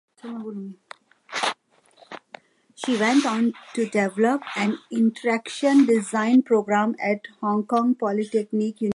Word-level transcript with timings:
She 2.73 2.97
went 2.97 3.23
on 3.23 3.53
to 3.75 3.85
develop 3.87 4.41
an 4.57 4.79
Interaction 4.89 5.85
Design 5.85 6.41
program 6.41 6.95
at 6.99 7.19
Hong 7.39 7.67
Kong 7.67 7.93
Polytechnic 7.93 8.81
University. 8.81 8.89